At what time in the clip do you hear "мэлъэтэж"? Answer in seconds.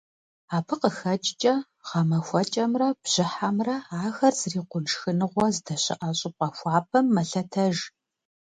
7.13-7.75